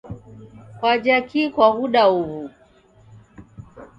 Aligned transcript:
Kwaja 0.79 1.15
kii 1.29 1.49
kwaghuda 1.53 2.03
huwu? 2.11 2.49